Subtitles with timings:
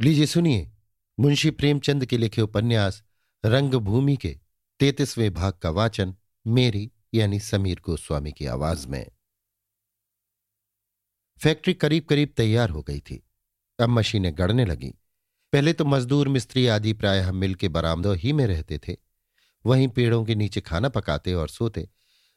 [0.00, 0.70] लीजिए सुनिए,
[1.20, 3.02] मुंशी प्रेमचंद के लिखे उपन्यास,
[3.44, 4.38] रंगभूमि के
[4.80, 6.14] तैतीसवें भाग का वाचन,
[6.46, 9.10] मेरी यानी समीर गोस्वामी की आवाज़ में।
[11.38, 13.26] फैक्ट्री करीब करीब तैयार हो गई थी।
[13.80, 14.94] अब मशीनें गड़ने लगी।
[15.52, 18.96] पहले तो मजदूर, मिस्त्री आदि प्रायः मिल के बरामदों ही में रहते थे।
[19.66, 21.88] वहीं पेड़ों के नीचे खाना पकाते और सोते।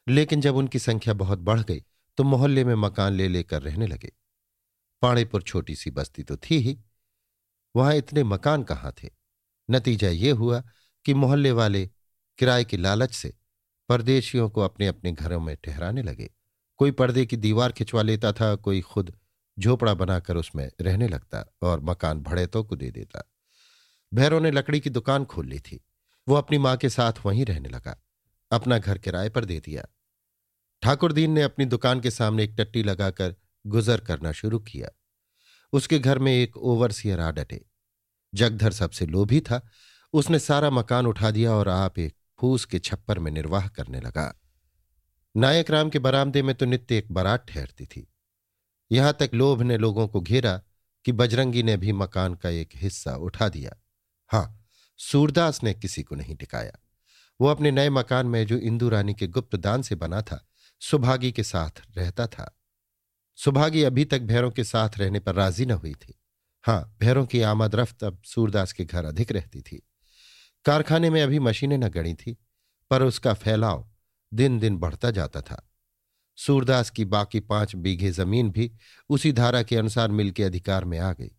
[0.08, 1.84] लेकिन जब उनकी संख्या बहुत बढ़ गई
[2.16, 4.12] तो मोहल्ले में मकान ले लेकर रहने लगे।
[5.02, 6.80] पाणेपुर छोटी सी बस्ती तो थी ही।
[7.76, 9.10] वहाँ इतने मकान कहाँ थे?
[9.70, 10.62] नतीजा ये हुआ
[11.04, 11.90] कि मोहल्ले वाले
[12.38, 13.34] किराए की लालच से
[13.88, 16.30] परदेशियों को अपने अपने घरों में ठहराने लगे।
[16.76, 19.16] कोई पर्दे की दीवार खिंचवा लेता था, कोई खुद
[19.58, 23.30] झोपड़ा बनाकर उसमें रहने लगता और मकान भड़ेतों को दे देता।
[24.14, 25.84] भैरों ने लकड़ी की दुकान खोल ली थी।
[26.28, 28.02] वो अपनी माँ के साथ वहीं रहने लगा।
[28.50, 29.86] अपना घर किराए पर दे दिया।
[30.82, 34.88] ठाकुरदीन ने अपनी दुकान के सामने एक टट्टी लगाकर गुजर करना शुरू किया।
[35.72, 37.64] उसके घर में एक ओवरसियर आ डटे।
[38.34, 39.68] जगधर सबसे लोभी था।
[40.12, 44.40] उसने सारा मकान उठा दिया और आप एक फूस के छप्पर में निर्वाह करने लगा।
[45.36, 48.12] नायक राम के बरामदे में तो नित्य एक बारात ठहरती थी।
[48.92, 50.62] यहाँ तक लोभ ने लोगों को घेरा
[51.04, 53.76] कि बजरंगी ने भी मकान का एक हिस्सा उठा दिया।
[54.28, 54.64] हाँ,
[54.98, 56.72] सूरदास ने किसी को नहीं टिकाया।
[57.40, 60.48] वो अपने नए मकान में जो इंदू रानी के गुप्त दान से बना था,
[60.80, 62.57] सुभागी के साथ रहता था।
[63.38, 66.20] सुभागी अभी तक भैरों के साथ रहने पर राज़ी न हुई थी।
[66.62, 69.82] हाँ भैरों की आमद रफ्त अब सूरदास के घर अधिक रहती थी।
[70.64, 72.36] कारखाने में अभी मशीनें न गड़ी थी,
[72.90, 73.90] पर उसका फैलाव
[74.32, 75.72] दिन दिन बढ़ता जाता था।
[76.36, 78.72] सूरदास की बाकी पाँच बीघे ज़मीन भी
[79.10, 81.30] उसी धारा के अनुसार मिल के अधिकार में आ गई।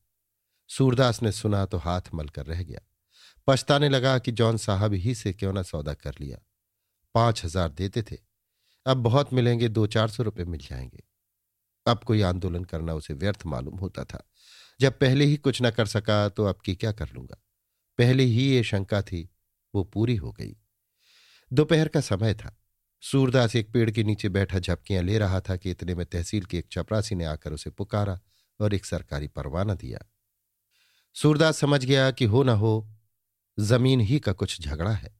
[0.67, 2.79] सूरदास ने सुना तो हाथ मलकर रह गया।
[3.47, 6.37] पछताने लगा कि जॉन साहब ही से क्यों ना सौदा कर लिया।
[7.15, 8.17] पाँच हज़ार देते थे।
[8.85, 11.08] अब बहुत मिलेंगे, दो चार सौ रुपये मिल जाएँगे।
[11.87, 14.29] अब कोई आंदोलन करना उसे व्यर्थ मालूम होता था।
[14.81, 17.43] जब पहले ही कुछ न कर सका तो अब की क्या कर लूँगा?
[17.97, 19.29] पहले ही ये शंका थी,
[19.75, 20.55] वो पूरी हो गई।
[21.53, 22.55] दोपहर का समय था।
[23.01, 26.57] सूरदास एक पेड़ के नीचे बैठा झपकियाँ ले रहा था कि इतने में तहसील के
[26.57, 28.19] एक चपरासी ने आकर उसे पुकारा
[28.59, 29.99] और एक सरकारी परवाना दिया।
[31.15, 32.95] सूरदास समझ गया कि हो ना हो,
[33.59, 35.19] ज़मीन ही का कुछ झगड़ा है।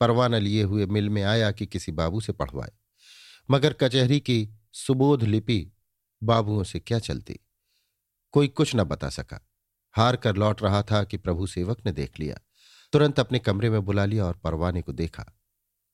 [0.00, 2.72] परवाना लिए हुए मिल में आया कि किसी बाबू से पढ़वाए।
[3.50, 5.72] मगर कचहरी की सुबोध लिपि
[6.22, 7.38] बाबुओं से क्या चलती?
[8.34, 9.40] कोई कुछ न बता सका।
[9.94, 12.40] हार कर लौट रहा था कि प्रभु सेवक ने देख लिया।
[12.92, 15.24] तुरंत अपने कमरे में बुला लिया और परवाने को देखा।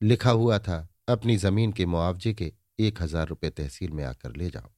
[0.01, 4.49] लिखा हुआ था, अपनी ज़मीन के मुआवजे के एक हज़ार रुपये तहसील में आकर ले
[4.49, 4.69] जाओ।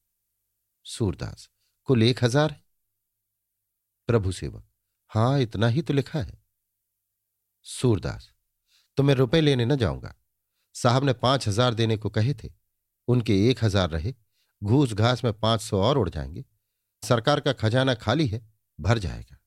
[0.85, 1.49] सूरदास,
[1.87, 2.63] कुल एक हज़ार है?
[4.09, 4.63] प्रभु सेवक,
[5.11, 6.37] हाँ, इतना ही तो लिखा है।
[7.65, 8.31] सूरदास
[8.97, 10.13] तो मैं रुपए लेने न जाऊँगा।
[10.75, 12.49] साहब ने पाँच हज़ार देने को कहे थे।
[13.07, 14.13] उनके एक हज़ार रहे।
[14.61, 16.45] घूस घास में पाँच सौ और उड़ जाएँगे।
[17.03, 18.41] सरकार का खजाना खाली है,
[18.79, 19.37] भर जाएगा।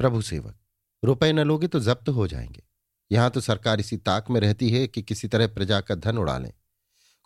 [0.00, 0.58] प्रभु सेवक,
[1.02, 2.62] रुपए न लोगे तो जब्त हो जाएँगे।
[3.10, 6.38] यहाँ तो सरकार इसी ताक में रहती है कि किसी तरह प्रजा का धन उड़ा
[6.38, 6.52] लें।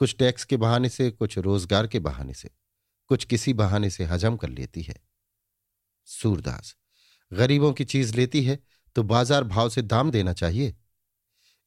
[0.00, 2.50] कुछ टैक्स के बहाने से, कुछ रोज़गार के बहाने से,
[3.10, 5.00] कुछ किसी बहाने से हजम कर लेती है।
[6.08, 6.76] सूरदास,
[7.32, 8.58] गरीबों की चीज़ लेती है
[8.96, 10.74] तो बाज़ार भाव से दाम देना चाहिए।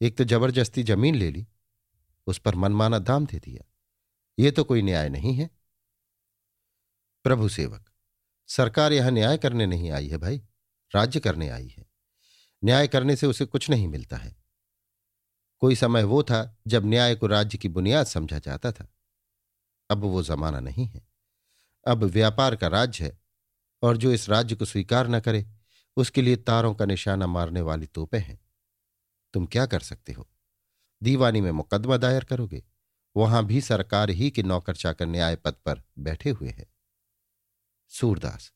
[0.01, 1.45] एक तो ज़बरदस्ती ज़मीन ले ली,
[2.27, 3.63] उस पर मनमाना दाम दे दिया।
[4.41, 5.49] ये तो कोई न्याय नहीं है।
[7.23, 7.89] प्रभु सेवक,
[8.47, 10.41] सरकार यहाँ न्याय करने नहीं आई है भाई,
[10.95, 11.85] राज्य करने आई है।
[12.63, 14.35] न्याय करने से उसे कुछ नहीं मिलता है।
[15.59, 18.87] कोई समय वो था जब न्याय को राज्य की बुनियाद समझा जाता था।
[19.89, 21.07] अब वो जमाना नहीं है।
[21.87, 23.21] अब व्यापार का राज्य है
[23.81, 25.51] और जो इस राज्य को स्वीकार न करे,
[25.97, 28.39] उसके लिए तारों का निशाना मारने वाली तोपे हैं।
[29.33, 30.29] तुम क्या कर सकते हो?
[31.03, 32.63] दीवानी में मुकदमा दायर करोगे।
[33.15, 36.65] वहाँ भी सरकार ही के नौकर चाकर न्याय पद पर बैठे हुए हैं।
[37.91, 38.51] सूरदास,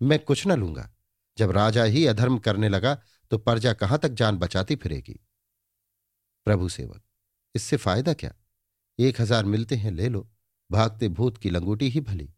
[0.00, 0.88] मैं कुछ न लूँगा।
[1.38, 2.94] जब राजा ही अधर्म करने लगा
[3.30, 5.18] तो प्रजा कहाँ तक जान बचाती फिरेगी?
[6.46, 7.02] प्रभु सेवक,
[7.54, 8.34] इससे फ़ायदा क्या?
[8.98, 10.28] एक हज़ार मिलते हैं, ले लो।
[10.70, 12.28] भागते भूत की लंगूटी ही भली।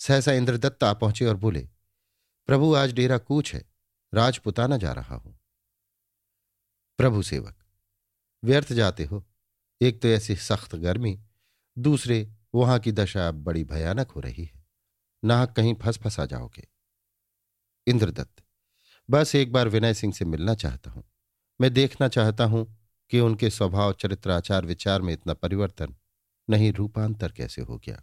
[0.00, 1.60] सहसा इंद्रदत्त आ पहुँचे और बोले,
[2.48, 3.64] प्रभु, आज डेरा कूच है।
[4.12, 5.38] राजपुताना जा रहा हूँ।
[6.98, 7.54] प्रभु सेवक,
[8.42, 9.24] व्यर्थ जाते हो।
[9.80, 11.18] एक तो ऐसी सख्त गर्मी,
[11.76, 14.64] दूसरे वहाँ की दशा बड़ी भयानक हो रही है।
[15.22, 16.66] नाहक कहीं फंस फंसा जाओगे।
[17.86, 18.42] इंद्रदत्त,
[19.08, 21.04] बस एक बार विनय सिंह से मिलना चाहता हूँ।
[21.60, 22.66] मैं देखना चाहता हूँ
[23.10, 25.94] कि उनके स्वभाव, चरित्र, आचार, विचार में इतना परिवर्तन
[26.48, 28.02] नहीं, रूपांतर कैसे हो गया।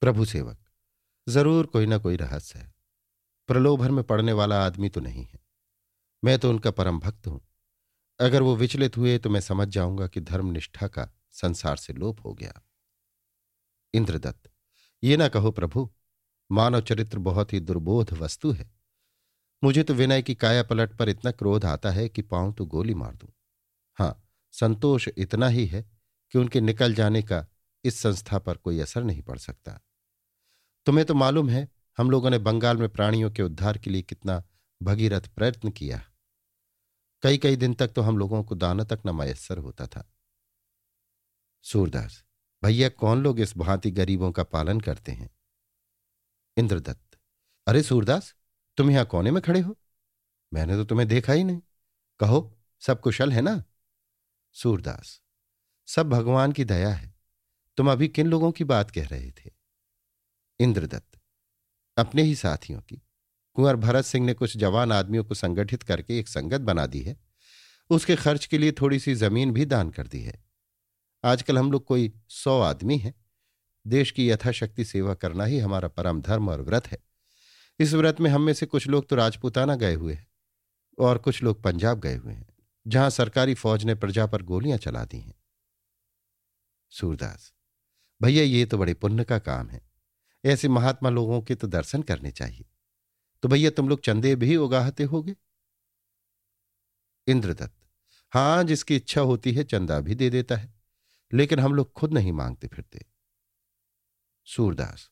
[0.00, 0.58] प्रभु सेवक,
[1.26, 2.74] ज़रूर कोई ना कोई रहस्य है।
[3.48, 5.40] प्रलोभन में पड़ने वाला आदमी तो नहीं है।
[6.24, 7.40] मैं तो उनका परम भक्त हूँ।
[8.20, 12.32] अगर वो विचलित हुए तो मैं समझ जाऊँगा कि धर्मनिष्ठा का संसार से लोप हो
[12.34, 12.62] गया।
[13.94, 14.50] इंद्रदत्त,
[15.02, 15.90] ये ना कहो प्रभु,
[16.50, 18.70] मानव चरित्र बहुत ही दुर्बोध वस्तु है।
[19.64, 22.94] मुझे तो विनय की काया पलट पर इतना क्रोध आता है कि पाऊँ तो गोली
[22.94, 23.28] मार दूँ।
[23.94, 25.90] हाँ संतोष इतना ही है
[26.30, 27.46] कि उनके निकल जाने का
[27.84, 29.80] इस संस्था पर कोई असर नहीं पड़ सकता।
[30.86, 31.68] तुम्हें तो मालूम है,
[31.98, 34.42] हम लोगों ने बंगाल में प्राणियों के उद्धार के लिए कितना
[34.82, 36.02] भगीरथ प्रयत्न किया।
[37.22, 40.08] कई कई दिन तक तो हम लोगों को दाना तक न मयसर होता था।
[41.64, 42.24] सूरदास,
[42.62, 45.30] भैया कौन लोग इस भांति गरीबों का पालन करते हैं?
[46.56, 47.18] इंद्रदत्त,
[47.66, 48.34] अरे सूरदास,
[48.78, 49.76] तुम यहाँ कोने में खड़े हो?
[50.52, 51.60] मैंने तो तुम्हें देखा ही नहीं।
[52.20, 53.62] कहो, सब कुशल है ना?
[54.52, 55.20] सूरदास,
[55.88, 57.14] सब भगवान की दया है।
[57.76, 59.50] तुम अभी किन लोगों की बात कह रहे थे?
[60.60, 61.20] इंद्रदत्त,
[61.96, 63.02] अपने ही साथियों की।
[63.56, 67.16] कुंवर भरत सिंह ने कुछ जवान आदमियों को संगठित करके एक संगत बना दी है।
[67.90, 70.38] उसके खर्च के लिए थोड़ी सी ज़मीन भी दान कर दी है।
[71.24, 73.14] आजकल हम लोग कोई सौ आदमी हैं।
[73.86, 76.98] देश की यथाशक्ति सेवा करना ही हमारा परम धर्म और व्रत है।
[77.80, 80.26] इस व्रत में हम में से कुछ लोग तो राजपूताना गए हुए हैं
[80.98, 82.46] और कुछ लोग पंजाब गए हुए हैं,
[82.86, 85.34] जहाँ सरकारी फौज ने प्रजा पर गोलियाँ चला दी हैं।
[86.92, 87.52] सूरदास,
[88.20, 89.80] भैया ये तो बड़े पुण्य का काम है।
[90.44, 92.64] ऐसे महात्मा लोगों के तो दर्शन करने चाहिए।
[93.42, 95.34] तो भैया तुम लोग चंदे भी उगाहते होगे?
[97.26, 97.74] इंद्रदत्त,
[98.32, 100.72] हाँ, जिसकी इच्छा होती है चंदा भी दे देता है,
[101.32, 103.04] लेकिन हम लोग खुद नहीं मांगते फिरते।
[104.46, 105.08] सूरदास,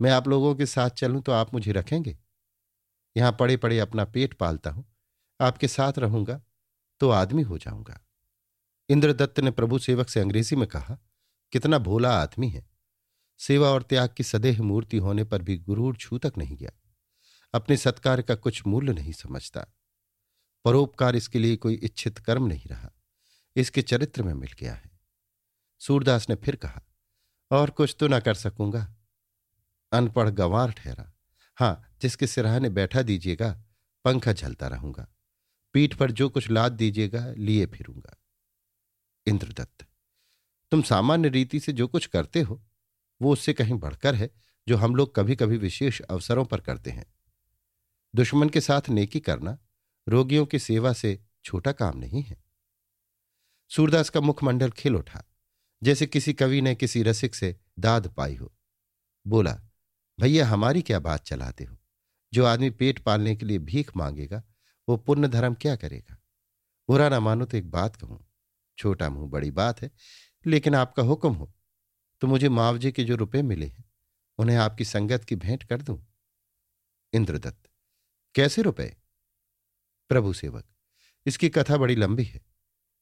[0.00, 2.16] मैं आप लोगों के साथ चलूँ तो आप मुझे रखेंगे?
[3.16, 4.84] यहाँ पड़े पड़े अपना पेट पालता हूँ,
[5.40, 6.40] आपके साथ रहूँगा
[7.00, 7.98] तो आदमी हो जाऊँगा।
[8.88, 10.98] इंद्रदत्त ने प्रभु सेवक से अंग्रेज़ी में कहा,
[11.52, 12.64] कितना भोला आदमी है।
[13.40, 16.70] सेवा और त्याग की सदेह मूर्ति होने पर भी गुरूर छू तक नहीं गया।
[17.54, 19.66] अपने सत्कार का कुछ मूल्य नहीं समझता।
[20.64, 22.90] परोपकार इसके लिए कोई इच्छित कर्म नहीं रहा।
[23.56, 24.90] इसके चरित्र में मिल गया है।
[25.78, 26.82] सूरदास ने फिर कहा,
[27.50, 28.94] और कुछ तो ना कर सकूँगा।
[29.92, 31.12] अनपढ़ गंवार ठहरा।
[31.56, 33.62] हाँ, जिसके सिराहने बैठा दीजिएगा,
[34.04, 35.08] पंखा झलता रहूँगा।
[35.72, 38.16] पीठ पर जो कुछ लाद दीजिएगा, लिए फिरूँगा।
[39.26, 39.86] इंद्रदत्त,
[40.70, 42.62] तुम सामान्य रीति से जो कुछ करते हो,
[43.22, 44.30] वो उससे कहीं बढ़कर है,
[44.68, 47.14] जो हम लोग कभी कभी विशेष अवसरों पर करते हैं।
[48.14, 49.58] दुश्मन के साथ नेकी करना
[50.08, 52.44] रोगियों की सेवा से छोटा काम नहीं है।
[53.70, 55.24] सूरदास का मुखमंडल खिल उठा,
[55.82, 58.54] जैसे किसी कवि ने किसी रसिक से दाद पाई हो।
[59.26, 59.60] बोला,
[60.20, 61.78] भैया, हमारी क्या बात चलाते हो?
[62.32, 64.42] जो आदमी पेट पालने के लिए भीख मांगेगा,
[64.88, 66.22] वो पुण्य धर्म क्या करेगा?
[66.88, 68.28] बुरा ना मानो तो एक बात कहूँ।
[68.78, 69.90] छोटा मुँह बड़ी बात है,
[70.46, 71.54] लेकिन आपका हुक्म हो।
[72.20, 73.84] तो मुझे मुआवजे के जो रुपए मिले हैं,
[74.38, 76.06] उन्हें आपकी संगत की भेंट कर दूँ?
[77.12, 77.71] इंद्रदत्त
[78.34, 78.94] कैसे रुपए?
[80.10, 80.64] प्रभु सेवक,
[81.26, 82.40] इसकी कथा बड़ी लंबी है।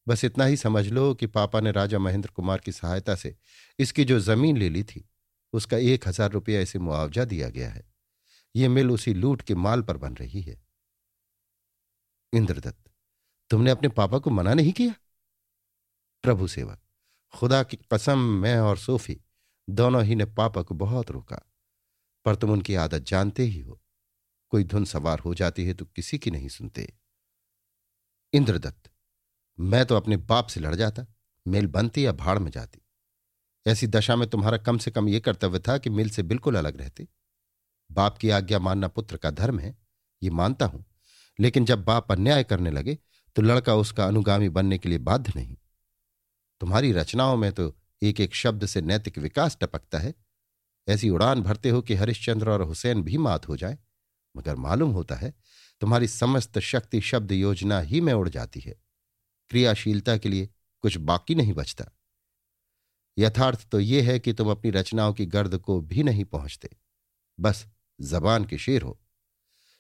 [0.07, 3.35] बस इतना ही समझ लो कि पापा ने राजा महेंद्र कुमार की सहायता से
[3.79, 5.05] इसकी जो ज़मीन ले ली थी,
[5.53, 7.85] उसका एक हज़ार रुपया इसे मुआवजा दिया गया है।
[8.55, 10.61] ये मिल उसी लूट के माल पर बन रही है।
[12.33, 12.91] इंद्रदत्त,
[13.51, 14.95] तुमने अपने पापा को मना नहीं किया?
[16.25, 16.79] प्रभु सेवक,
[17.35, 19.21] खुदा की कसम, मैं और सोफी
[19.69, 21.41] दोनों ही ने पापा को बहुत रोका,
[22.27, 23.81] पर तुम उनकी आदत जानते ही हो
[24.53, 26.93] कोई धुन सवार हो जाती है तो किसी की नहीं सुनते।
[28.33, 28.91] इंद्रदत्त,
[29.59, 31.07] मैं तो अपने बाप से लड़ जाता,
[31.47, 32.81] मिल बनती या भाड़ में जाती।
[33.67, 36.81] ऐसी दशा में तुम्हारा कम से कम यह कर्तव्य था कि मिल से बिल्कुल अलग
[36.81, 37.07] रहते।
[37.91, 39.77] बाप की आज्ञा मानना पुत्र का धर्म है,
[40.23, 40.85] ये मानता हूँ,
[41.39, 42.99] लेकिन जब बाप अन्याय करने लगे
[43.37, 45.57] तो लड़का उसका अनुगामी बनने के लिए बाध्य नहीं।
[46.61, 50.15] तुम्हारी रचनाओं में तो एक एक शब्द से नैतिक विकास टपकता है।
[50.89, 53.79] ऐसी उड़ान भरते हो कि हरिश्चंद्र और हुसैन भी मात हो जाए।
[54.37, 55.35] मगर मालूम होता है,
[55.81, 58.75] तुम्हारी समस्त शक्ति शब्द योजना ही में उड़ जाती है।
[59.51, 60.49] क्रियाशीलता के लिए
[60.81, 61.85] कुछ बाकी नहीं बचता।
[63.19, 66.71] यथार्थ तो यह है कि तुम अपनी रचनाओं की गर्द को भी नहीं पहुँचते।
[67.41, 67.67] बस
[68.01, 69.01] जबान के शेर हो।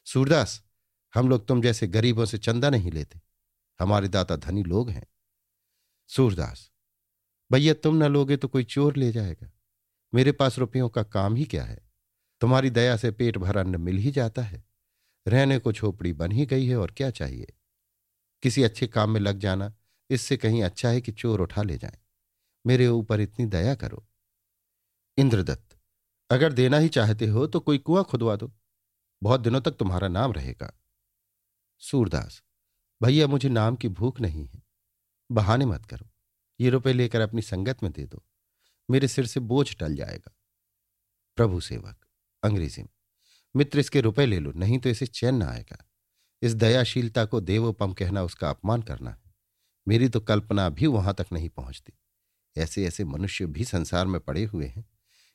[0.07, 0.63] सूरदास,
[1.15, 3.21] हम लोग तुम जैसे गरीबों से चंदा नहीं लेते।
[3.81, 5.07] हमारे दाता धनी लोग हैं।
[6.09, 6.71] सूरदास,
[7.53, 9.51] भैया तुम न लोगे तो कोई चोर ले जाएगा।
[10.15, 11.90] मेरे पास रुपयों का काम ही क्या है?
[12.41, 14.65] तुम्हारी दया से पेट भर अन्न मिल ही जाता है।
[15.29, 17.53] रहने को झोपड़ी बन ही गई है और क्या चाहिए?
[18.43, 19.75] किसी अच्छे काम में लग जाना,
[20.11, 21.99] इससे कहीं अच्छा है कि चोर उठा ले जाए।
[22.67, 24.07] मेरे ऊपर इतनी दया करो।
[25.19, 25.79] इंद्रदत्त,
[26.31, 28.53] अगर देना ही चाहते हो तो कोई कुआँ खुदवा दो।
[29.23, 30.73] बहुत दिनों तक तुम्हारा नाम रहेगा।
[31.79, 32.43] सूरदास,
[33.03, 34.63] भैया मुझे नाम की भूख नहीं है।
[35.31, 36.11] बहाने मत करो।
[36.61, 38.23] ये रुपए लेकर अपनी संगत में दे दो।
[38.91, 40.37] मेरे सिर से बोझ टल जाएगा।
[41.37, 42.00] प्रभु सेवक
[42.43, 42.89] अंग्रेज़ी में।
[43.57, 45.85] मित्र, इसके रुपए ले लो, नहीं तो इसे चैन ना आएगा।
[46.43, 49.35] इस दयाशीलता को देवोपम कहना उसका अपमान करना है।
[49.87, 51.93] मेरी तो कल्पना भी वहाँ तक नहीं पहुँचती।
[52.57, 54.85] ऐसे ऐसे मनुष्य भी संसार में पड़े हुए हैं।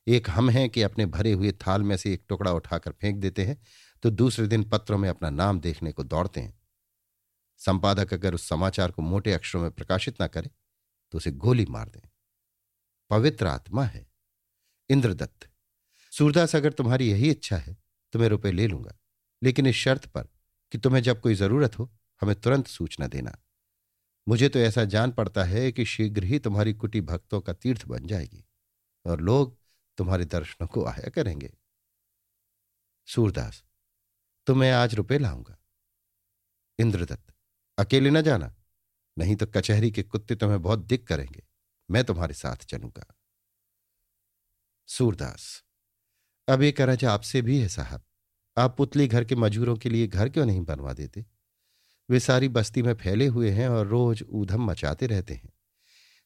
[0.07, 3.45] एक हम हैं कि अपने भरे हुए थाल में से एक टुकड़ा उठाकर फेंक देते
[3.45, 3.57] हैं
[4.03, 6.59] तो दूसरे दिन पत्रों में अपना नाम देखने को दौड़ते हैं।
[7.57, 10.49] संपादक अगर उस समाचार को मोटे अक्षरों में प्रकाशित ना करे
[11.13, 12.01] तो उसे गोली मार दें।
[13.11, 14.05] पवित्र आत्मा है।
[14.89, 15.49] इंद्रदत्त
[16.15, 17.77] सूरदास, अगर तुम्हारी यही इच्छा है
[18.13, 18.97] तो मैं रुपए ले लूँगा।
[19.43, 20.27] लेकिन इस शर्त पर
[20.71, 21.91] कि तुम्हें जब कोई ज़रूरत हो,
[22.21, 23.37] हमें तुरंत सूचना देना।
[24.27, 28.07] मुझे तो ऐसा जान पड़ता है कि शीघ्र ही तुम्हारी कुटी भक्तों का तीर्थ बन
[28.07, 28.45] जाएगी
[29.05, 29.57] और लोग
[29.97, 31.51] तुम्हारे दर्शनों को आया करेंगे।
[33.07, 33.63] सूरदास
[34.47, 35.57] तो मैं आज रुपए लाऊँगा।
[36.79, 37.33] इंद्रदत्त,
[37.77, 38.53] अकेले न जाना,
[39.17, 41.43] नहीं तो कचहरी के कुत्ते तुम्हें बहुत दिक करेंगे।
[41.89, 43.05] मैं तुम्हारे साथ चलूँगा।
[44.89, 45.64] सूरदास
[46.47, 48.01] अब ये करज आपसे भी है साहब।
[48.57, 51.25] आप पुतली घर के मजूरों के लिए घर क्यों नहीं बनवा देते?
[52.09, 55.53] वे सारी बस्ती में फैले हुए हैं और रोज ऊधम मचाते रहते हैं।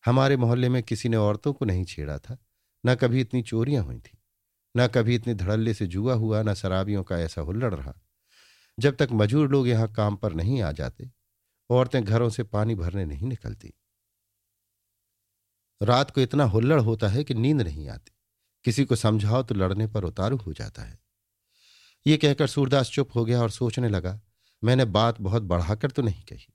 [0.06, 2.38] हमारे मोहल्ले में किसी ने औरतों को नहीं छेड़ा था,
[2.86, 4.18] न कभी इतनी चोरियाँ हुई थी,
[4.78, 7.94] न कभी इतने धड़ल्ले से जुआ हुआ, न शराबियों का ऐसा हुल्लड़ रहा।
[8.80, 11.12] जब तक मजूर लोग यहाँ काम पर नहीं आ जाते,
[11.70, 13.74] औरतें घरों से पानी भरने नहीं निकलती।
[15.82, 18.12] रात को इतना हुल्लड़ होता है कि नींद नहीं आती।
[18.66, 20.98] किसी को समझाओ तो लड़ने पर उतारू हो जाता है।
[22.06, 24.20] ये कहकर सूरदास चुप हो गया और सोचने लगा,
[24.64, 26.54] मैंने बात बहुत बढ़ाकर तो नहीं कही।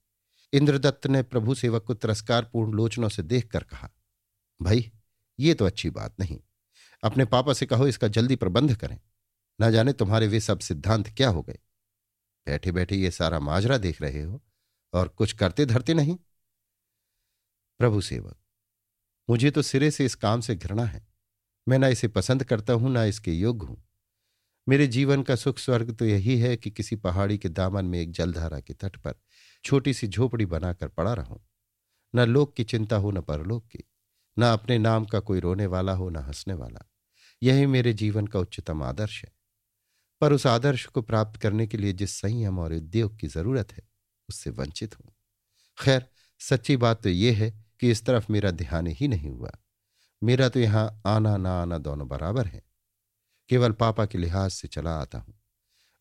[0.52, 3.90] इंद्रदत्त ने प्रभु सेवक को तिरस्कारपूर्ण लोचनों से देखकर कहा,
[4.60, 4.90] भाई,
[5.38, 6.38] ये तो अच्छी बात नहीं।
[7.02, 8.98] अपने पापा से कहो इसका जल्दी प्रबंध करें।
[9.58, 11.58] ना जाने तुम्हारे वे सब सिद्धांत क्या हो गए।
[12.46, 14.40] बैठे बैठे ये सारा माजरा देख रहे हो
[14.92, 16.16] और कुछ करते धरते नहीं।
[17.80, 18.36] प्रभु सेवक,
[19.28, 21.06] मुझे तो सिरे से इस काम से घृणा है।
[21.68, 23.84] मैं ना इसे पसंद करता हूँ, ना इसके योग्य हूँ।
[24.68, 28.12] मेरे जीवन का सुख स्वर्ग तो यही है कि किसी पहाड़ी के दामन में एक
[28.12, 29.14] जलधारा के तट पर
[29.64, 31.48] छोटी सी झोपड़ी बनाकर पड़ा रहूँ।
[32.14, 33.84] न लोक की चिंता हो, न परलोक की।
[34.38, 36.90] न अपने नाम का कोई रोने वाला हो, न हंसने वाला।
[37.42, 39.32] यही मेरे जीवन का उच्चतम आदर्श है।
[40.20, 43.82] पर उस आदर्श को प्राप्त करने के लिए जिस संयम और उद्योग की ज़रूरत है,
[44.28, 45.12] उससे वंचित हूँ।
[45.78, 46.06] खैर,
[46.38, 49.50] सच्ची बात तो यह है कि इस तरफ़ मेरा ध्यान ही नहीं हुआ।
[50.24, 52.62] मेरा तो यहाँ आना ना आना दोनों बराबर है।
[53.48, 55.40] केवल पापा के लिहाज से चला आता हूँ।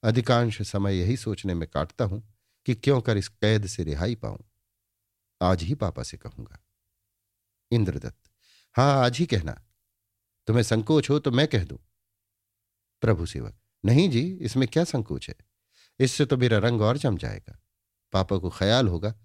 [0.03, 2.33] अधिकांश समय यही सोचने में काटता हूँ
[2.65, 4.45] कि क्यों कर इस कैद से रिहाई पाऊँ।
[5.41, 6.59] आज ही पापा से कहूँगा।
[7.71, 8.29] इंद्रदत्त,
[8.73, 9.65] हाँ, आज ही कहना।
[10.47, 11.77] तुम्हें संकोच हो तो मैं कह दूँ।
[13.01, 15.35] प्रभु सेवक, नहीं जी, इसमें क्या संकोच है?
[15.99, 17.59] इससे तो मेरा रंग और जम जाएगा।
[18.13, 19.15] पापा को ख्याल होगा।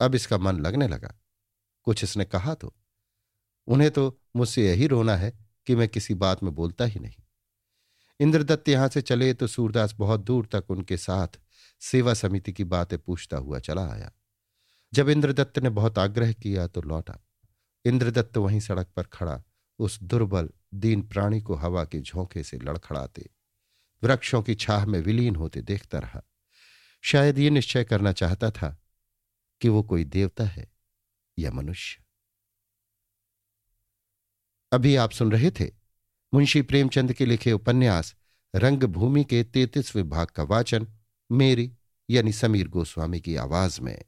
[0.00, 1.14] अब इसका मन लगने लगा।
[1.82, 2.76] कुछ इसने कहा तो
[3.70, 5.32] उन्हें तो मुझसे यही रोना है
[5.66, 7.22] कि मैं किसी बात में बोलता ही नहीं।
[8.20, 11.38] इंद्रदत्त यहाँ से चले तो सूरदास बहुत दूर तक उनके साथ
[11.82, 14.10] सेवा समिति की बातें पूछता हुआ चला आया।
[14.92, 17.18] जब इंद्रदत्त ने बहुत आग्रह किया तो लौटा।
[17.84, 19.42] इंद्रदत्त वहीं सड़क पर खड़ा,
[19.78, 23.28] उस दुर्बल, दीन प्राणी को हवा के झोंके से लड़खड़ाते,
[24.02, 26.22] वृक्षों की छाह में विलीन होते देखता रहा।
[27.04, 28.76] शायद ये निश्चय करना चाहता था
[29.60, 30.66] कि वो कोई देवता है
[31.38, 32.02] या मनुष्य।
[34.72, 35.70] अभी आप सुन रहे थे
[36.34, 38.14] मुंशी प्रेमचंद के लिखे उपन्यास
[38.56, 40.86] रंगभूमि के तैतीसवें भाग का वाचन,
[41.32, 41.72] मेरी
[42.10, 44.04] यानी समीर गोस्वामी की आवाज़ में।